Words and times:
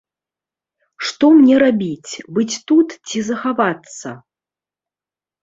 Што 1.09 1.29
мне 1.39 1.55
рабіць, 1.63 2.11
быць 2.39 2.55
тут 2.73 2.87
ці 3.07 3.19
захавацца? 3.29 4.09